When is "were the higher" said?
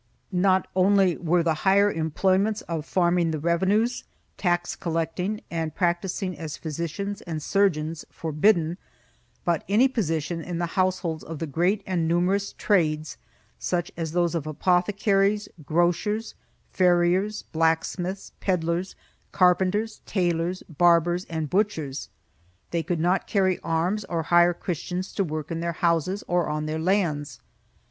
1.17-1.91